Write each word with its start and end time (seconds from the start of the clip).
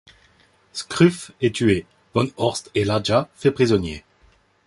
Skruf 0.73 1.29
est 1.41 1.53
tué, 1.53 1.85
Von 2.15 2.25
Horst 2.37 2.71
et 2.73 2.85
La-ja 2.85 3.29
faits 3.35 3.53
prisonniers. 3.53 4.03